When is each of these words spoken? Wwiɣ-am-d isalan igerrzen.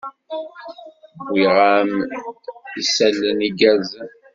Wwiɣ-am-d 1.29 2.11
isalan 2.81 3.39
igerrzen. 3.47 4.09